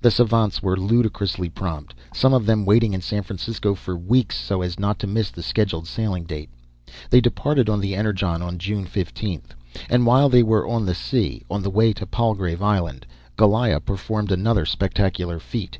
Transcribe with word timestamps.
The 0.00 0.10
savants 0.10 0.62
were 0.62 0.78
ludicrously 0.78 1.50
prompt, 1.50 1.92
some 2.14 2.32
of 2.32 2.46
them 2.46 2.64
waiting 2.64 2.94
in 2.94 3.02
San 3.02 3.22
Francisco 3.22 3.74
for 3.74 3.94
weeks 3.94 4.34
so 4.38 4.62
as 4.62 4.80
not 4.80 4.98
to 5.00 5.06
miss 5.06 5.28
the 5.30 5.42
scheduled 5.42 5.86
sailing 5.86 6.24
date. 6.24 6.48
They 7.10 7.20
departed 7.20 7.68
on 7.68 7.80
the 7.80 7.94
Energon 7.94 8.40
on 8.40 8.56
June 8.56 8.86
15; 8.86 9.42
and 9.90 10.06
while 10.06 10.30
they 10.30 10.42
were 10.42 10.66
on 10.66 10.86
the 10.86 10.94
sea, 10.94 11.42
on 11.50 11.62
the 11.62 11.68
way 11.68 11.92
to 11.92 12.06
Palgrave 12.06 12.62
Island, 12.62 13.04
Goliah 13.36 13.80
performed 13.80 14.32
another 14.32 14.64
spectacular 14.64 15.38
feat. 15.38 15.76